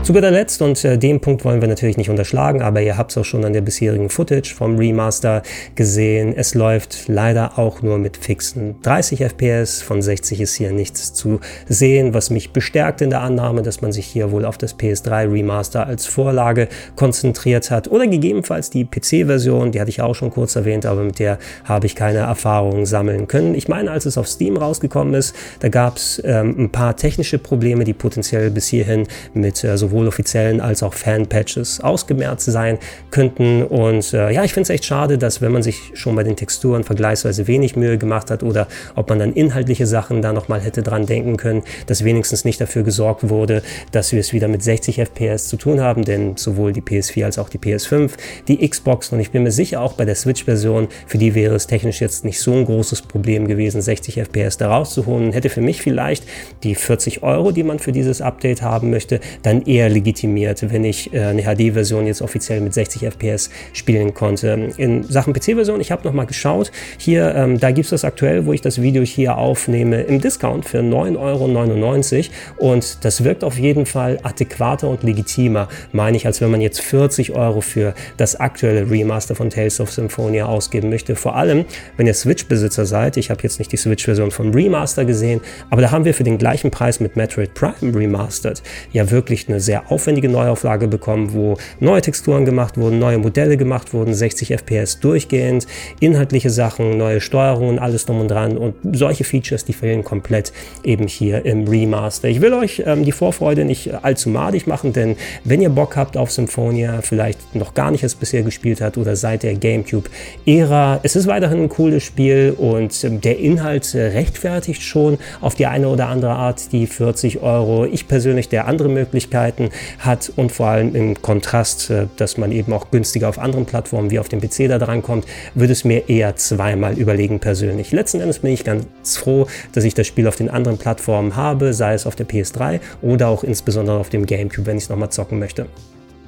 Zu 0.04 0.12
guter 0.12 0.30
Letzt, 0.30 0.60
und 0.60 0.84
äh, 0.84 0.98
den 0.98 1.18
Punkt 1.20 1.46
wollen 1.46 1.62
wir 1.62 1.68
natürlich 1.68 1.96
nicht 1.96 2.10
unterschlagen, 2.10 2.60
aber 2.60 2.82
ihr 2.82 2.98
habt 2.98 3.10
es 3.12 3.16
auch 3.16 3.24
schon 3.24 3.42
an 3.46 3.54
der 3.54 3.62
bisherigen 3.62 4.10
Footage 4.10 4.54
vom 4.54 4.76
Remaster 4.76 5.42
gesehen. 5.76 6.34
Es 6.36 6.54
läuft 6.54 7.08
leider 7.08 7.58
auch 7.58 7.80
nur 7.80 7.96
mit 7.96 8.18
fixen 8.18 8.74
30 8.82 9.20
FPS. 9.20 9.80
Von 9.80 10.02
60 10.02 10.42
ist 10.42 10.56
hier 10.56 10.72
nichts 10.72 11.14
zu 11.14 11.40
sehen, 11.70 12.12
was 12.12 12.28
mich 12.28 12.52
bestärkt 12.52 13.00
in 13.00 13.08
der 13.08 13.22
Annahme, 13.22 13.62
dass 13.62 13.80
man 13.80 13.92
sich 13.92 14.04
hier 14.04 14.30
wohl 14.30 14.44
auf 14.44 14.58
das 14.58 14.78
PS3 14.78 15.32
Remaster 15.32 15.86
als 15.86 16.04
Vorlage 16.04 16.68
konzentriert 16.96 17.70
hat. 17.70 17.88
Oder 17.88 18.06
gegebenenfalls 18.06 18.68
die 18.68 18.84
PC-Version, 18.84 19.72
die 19.72 19.80
hatte 19.80 19.88
ich 19.88 20.02
auch 20.02 20.14
schon 20.14 20.28
kurz 20.28 20.54
erwähnt, 20.54 20.84
aber 20.84 21.02
mit 21.02 21.18
der 21.18 21.38
habe 21.64 21.86
ich 21.86 21.96
keine 21.96 22.18
Erfahrungen 22.18 22.84
sammeln 22.84 23.26
können. 23.26 23.54
Ich 23.54 23.68
meine, 23.68 23.90
als 23.90 24.04
es 24.04 24.18
auf 24.18 24.28
Steam 24.28 24.58
rausgekommen 24.58 25.14
ist, 25.14 25.34
da 25.60 25.70
gab 25.70 25.96
es 25.96 26.20
ähm, 26.26 26.54
ein 26.58 26.70
paar 26.70 26.94
technische 26.94 27.38
Probleme, 27.38 27.84
die 27.84 27.94
potenziell 27.94 28.50
bis 28.50 28.66
hierhin 28.66 29.06
mit 29.32 29.64
äh, 29.64 29.78
sowohl 29.78 29.93
sowohl 29.94 30.08
offiziellen 30.08 30.60
als 30.60 30.82
auch 30.82 30.92
Fan-Patches 30.92 31.80
ausgemerzt 31.80 32.46
sein 32.46 32.78
könnten. 33.10 33.62
Und 33.62 34.12
äh, 34.12 34.32
ja, 34.32 34.42
ich 34.42 34.52
finde 34.52 34.64
es 34.64 34.70
echt 34.70 34.84
schade, 34.84 35.18
dass 35.18 35.40
wenn 35.40 35.52
man 35.52 35.62
sich 35.62 35.92
schon 35.94 36.16
bei 36.16 36.24
den 36.24 36.34
Texturen 36.34 36.82
vergleichsweise 36.82 37.46
wenig 37.46 37.76
Mühe 37.76 37.96
gemacht 37.96 38.30
hat 38.30 38.42
oder 38.42 38.66
ob 38.96 39.08
man 39.08 39.20
dann 39.20 39.32
inhaltliche 39.32 39.86
Sachen 39.86 40.20
da 40.20 40.32
nochmal 40.32 40.60
hätte 40.60 40.82
dran 40.82 41.06
denken 41.06 41.36
können, 41.36 41.62
dass 41.86 42.02
wenigstens 42.02 42.44
nicht 42.44 42.60
dafür 42.60 42.82
gesorgt 42.82 43.28
wurde, 43.28 43.62
dass 43.92 44.12
wir 44.12 44.18
es 44.18 44.32
wieder 44.32 44.48
mit 44.48 44.62
60 44.62 44.98
FPS 44.98 45.48
zu 45.48 45.56
tun 45.56 45.80
haben, 45.80 46.04
denn 46.04 46.36
sowohl 46.36 46.72
die 46.72 46.82
PS4 46.82 47.26
als 47.26 47.38
auch 47.38 47.48
die 47.48 47.58
PS5, 47.58 48.10
die 48.48 48.68
Xbox. 48.68 49.12
Und 49.12 49.20
ich 49.20 49.30
bin 49.30 49.44
mir 49.44 49.52
sicher 49.52 49.80
auch 49.80 49.92
bei 49.92 50.04
der 50.04 50.16
Switch-Version, 50.16 50.88
für 51.06 51.18
die 51.18 51.34
wäre 51.34 51.54
es 51.54 51.68
technisch 51.68 52.00
jetzt 52.00 52.24
nicht 52.24 52.40
so 52.40 52.52
ein 52.52 52.64
großes 52.64 53.02
Problem 53.02 53.46
gewesen, 53.46 53.80
60 53.80 54.20
FPS 54.20 54.56
da 54.56 54.70
rauszuholen, 54.70 55.32
hätte 55.32 55.50
für 55.50 55.60
mich 55.60 55.82
vielleicht 55.82 56.24
die 56.64 56.74
40 56.74 57.22
Euro, 57.22 57.52
die 57.52 57.62
man 57.62 57.78
für 57.78 57.92
dieses 57.92 58.20
Update 58.20 58.62
haben 58.62 58.90
möchte, 58.90 59.20
dann 59.42 59.62
eher 59.62 59.83
mehr 59.84 59.90
legitimiert, 59.90 60.70
wenn 60.70 60.84
ich 60.84 61.12
äh, 61.12 61.24
eine 61.24 61.42
HD-Version 61.42 62.06
jetzt 62.06 62.22
offiziell 62.22 62.60
mit 62.60 62.72
60 62.72 63.02
FPS 63.02 63.50
spielen 63.72 64.14
konnte. 64.14 64.70
In 64.76 65.02
Sachen 65.02 65.32
PC-Version, 65.34 65.80
ich 65.80 65.90
habe 65.90 66.04
nochmal 66.04 66.26
geschaut, 66.26 66.72
hier, 66.96 67.34
ähm, 67.34 67.60
da 67.60 67.70
gibt 67.70 67.84
es 67.84 67.90
das 67.90 68.04
aktuell, 68.04 68.46
wo 68.46 68.52
ich 68.52 68.62
das 68.62 68.80
Video 68.80 69.02
hier 69.02 69.36
aufnehme, 69.36 70.02
im 70.02 70.20
Discount 70.20 70.64
für 70.64 70.78
9,99 70.78 72.30
Euro 72.58 72.72
und 72.72 73.04
das 73.04 73.24
wirkt 73.24 73.44
auf 73.44 73.58
jeden 73.58 73.84
Fall 73.84 74.18
adäquater 74.22 74.88
und 74.88 75.02
legitimer, 75.02 75.68
meine 75.92 76.16
ich, 76.16 76.26
als 76.26 76.40
wenn 76.40 76.50
man 76.50 76.60
jetzt 76.60 76.80
40 76.80 77.32
Euro 77.32 77.60
für 77.60 77.94
das 78.16 78.36
aktuelle 78.36 78.90
Remaster 78.90 79.34
von 79.34 79.50
Tales 79.50 79.80
of 79.80 79.92
Symphonia 79.92 80.46
ausgeben 80.46 80.88
möchte. 80.88 81.14
Vor 81.16 81.36
allem, 81.36 81.64
wenn 81.96 82.06
ihr 82.06 82.14
Switch-Besitzer 82.14 82.86
seid, 82.86 83.16
ich 83.16 83.30
habe 83.30 83.42
jetzt 83.42 83.58
nicht 83.58 83.72
die 83.72 83.76
Switch-Version 83.76 84.30
vom 84.30 84.52
Remaster 84.52 85.04
gesehen, 85.04 85.40
aber 85.70 85.82
da 85.82 85.90
haben 85.90 86.04
wir 86.04 86.14
für 86.14 86.24
den 86.24 86.38
gleichen 86.38 86.70
Preis 86.70 87.00
mit 87.00 87.16
Metroid 87.16 87.52
Prime 87.54 87.94
Remastered 87.94 88.62
ja 88.92 89.10
wirklich 89.10 89.48
eine 89.48 89.60
sehr 89.60 89.73
sehr 89.74 89.90
aufwendige 89.90 90.28
Neuauflage 90.28 90.86
bekommen, 90.86 91.32
wo 91.32 91.56
neue 91.80 92.00
Texturen 92.00 92.44
gemacht 92.44 92.76
wurden, 92.76 93.00
neue 93.00 93.18
Modelle 93.18 93.56
gemacht 93.56 93.92
wurden, 93.92 94.14
60 94.14 94.52
FPS 94.52 95.00
durchgehend, 95.00 95.66
inhaltliche 95.98 96.50
Sachen, 96.50 96.96
neue 96.96 97.20
Steuerungen, 97.20 97.80
alles 97.80 98.06
drum 98.06 98.20
und 98.20 98.28
dran 98.28 98.56
und 98.56 98.74
solche 98.92 99.24
Features, 99.24 99.64
die 99.64 99.72
fehlen 99.72 100.04
komplett 100.04 100.52
eben 100.84 101.08
hier 101.08 101.44
im 101.44 101.66
Remaster. 101.66 102.28
Ich 102.28 102.40
will 102.40 102.52
euch 102.54 102.84
ähm, 102.86 103.04
die 103.04 103.10
Vorfreude 103.10 103.64
nicht 103.64 103.92
allzu 104.04 104.28
madig 104.28 104.68
machen, 104.68 104.92
denn 104.92 105.16
wenn 105.42 105.60
ihr 105.60 105.70
Bock 105.70 105.96
habt 105.96 106.16
auf 106.16 106.30
Symphonia, 106.30 107.00
vielleicht 107.02 107.56
noch 107.56 107.74
gar 107.74 107.90
nicht 107.90 108.04
es 108.04 108.14
bisher 108.14 108.44
gespielt 108.44 108.80
hat 108.80 108.96
oder 108.96 109.16
seit 109.16 109.42
der 109.42 109.54
GameCube-Ära, 109.54 111.00
es 111.02 111.16
ist 111.16 111.26
weiterhin 111.26 111.64
ein 111.64 111.68
cooles 111.68 112.04
Spiel 112.04 112.54
und 112.56 113.02
ähm, 113.02 113.20
der 113.20 113.40
Inhalt 113.40 113.92
äh, 113.96 114.02
rechtfertigt 114.02 114.82
schon 114.82 115.18
auf 115.40 115.56
die 115.56 115.66
eine 115.66 115.88
oder 115.88 116.06
andere 116.06 116.34
Art 116.34 116.70
die 116.70 116.86
40 116.86 117.42
Euro. 117.42 117.86
Ich 117.86 118.06
persönlich 118.06 118.48
der 118.48 118.68
andere 118.68 118.88
Möglichkeiten 118.88 119.63
Möglichkeiten 119.64 119.70
hat 119.98 120.32
und 120.36 120.52
vor 120.52 120.66
allem 120.66 120.94
im 120.94 121.20
Kontrast, 121.20 121.90
äh, 121.90 122.06
dass 122.16 122.36
man 122.36 122.52
eben 122.52 122.72
auch 122.72 122.90
günstiger 122.90 123.28
auf 123.28 123.38
anderen 123.38 123.66
Plattformen 123.66 124.10
wie 124.10 124.18
auf 124.18 124.28
dem 124.28 124.40
PC 124.40 124.68
da 124.68 124.78
drankommt, 124.78 125.26
würde 125.54 125.72
es 125.72 125.84
mir 125.84 126.08
eher 126.08 126.36
zweimal 126.36 126.98
überlegen 126.98 127.40
persönlich. 127.40 127.92
Letzten 127.92 128.20
Endes 128.20 128.40
bin 128.40 128.52
ich 128.52 128.64
ganz 128.64 128.86
froh, 129.16 129.46
dass 129.72 129.84
ich 129.84 129.94
das 129.94 130.06
Spiel 130.06 130.26
auf 130.28 130.36
den 130.36 130.50
anderen 130.50 130.78
Plattformen 130.78 131.36
habe, 131.36 131.72
sei 131.72 131.94
es 131.94 132.06
auf 132.06 132.16
der 132.16 132.26
PS3 132.26 132.80
oder 133.02 133.28
auch 133.28 133.44
insbesondere 133.44 133.98
auf 133.98 134.10
dem 134.10 134.26
GameCube, 134.26 134.66
wenn 134.66 134.76
ich 134.76 134.84
es 134.84 134.90
nochmal 134.90 135.10
zocken 135.10 135.38
möchte. 135.38 135.66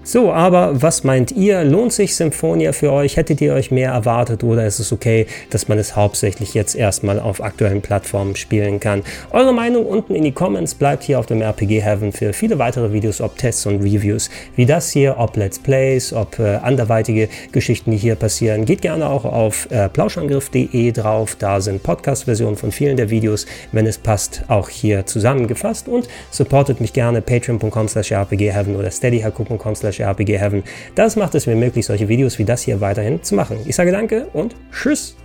So, 0.09 0.33
aber 0.33 0.81
was 0.81 1.03
meint 1.03 1.33
ihr? 1.33 1.65
Lohnt 1.65 1.93
sich 1.93 2.15
Symphonia 2.15 2.71
für 2.71 2.93
euch? 2.93 3.17
Hättet 3.17 3.41
ihr 3.41 3.55
euch 3.55 3.73
mehr 3.73 3.91
erwartet 3.91 4.45
oder 4.45 4.65
ist 4.65 4.79
es 4.79 4.93
okay, 4.93 5.27
dass 5.51 5.67
man 5.67 5.81
es 5.81 5.97
hauptsächlich 5.97 6.55
jetzt 6.55 6.77
erstmal 6.77 7.19
auf 7.19 7.43
aktuellen 7.43 7.83
Plattformen 7.83 8.37
spielen 8.37 8.79
kann? 8.79 9.03
Eure 9.33 9.53
Meinung 9.53 9.85
unten 9.85 10.15
in 10.15 10.23
die 10.23 10.31
Comments 10.31 10.73
bleibt 10.77 11.03
hier 11.03 11.19
auf 11.19 11.27
dem 11.27 11.43
RPG 11.43 11.83
Heaven 11.83 12.13
für 12.13 12.33
viele 12.33 12.61
weitere 12.61 12.93
Videos, 12.93 13.21
ob 13.21 13.37
Tests 13.37 13.67
und 13.67 13.83
Reviews 13.83 14.31
wie 14.55 14.65
das 14.65 14.93
hier, 14.93 15.17
ob 15.19 15.37
Let's 15.37 15.59
Plays, 15.59 16.13
ob 16.13 16.39
äh, 16.39 16.55
anderweitige 16.55 17.29
Geschichten, 17.51 17.91
die 17.91 17.97
hier 17.97 18.15
passieren. 18.15 18.65
Geht 18.65 18.83
gerne 18.83 19.09
auch 19.09 19.25
auf 19.25 19.69
äh, 19.73 19.89
plauschangriff.de 19.89 20.93
drauf, 20.93 21.35
da 21.37 21.61
sind 21.61 21.83
Podcast-Versionen 21.83 22.57
von 22.57 22.71
vielen 22.71 22.97
der 22.97 23.11
Videos, 23.11 23.45
wenn 23.73 23.87
es 23.87 23.99
passt, 23.99 24.45
auch 24.47 24.69
hier 24.69 25.05
zusammengefasst 25.05 25.89
und 25.89 26.09
supportet 26.31 26.81
mich 26.81 26.93
gerne 26.93 27.23
patreon.com 27.23 27.89
slash 27.89 28.13
rpgheaven 28.13 28.77
oder 28.77 28.93
steadyhaku.com 28.93 29.75
slash 29.75 29.96
slash 29.97 30.09
rpgheaven. 30.09 30.63
Das 30.95 31.17
macht 31.17 31.35
es 31.35 31.47
mir 31.47 31.57
möglich, 31.57 31.87
solche 31.87 32.09
Videos 32.09 32.39
wie 32.39 32.45
das 32.45 32.63
hier 32.63 32.81
weiterhin 32.81 33.23
zu 33.23 33.35
machen. 33.35 33.59
Ich 33.65 33.77
sage 33.77 33.93
danke 33.93 34.27
und 34.33 34.55
tschüss! 34.73 35.17